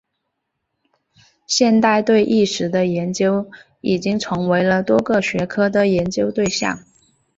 [1.45, 3.51] 现代对意识的研究
[3.81, 6.83] 已经成为了多个学科的研究对象。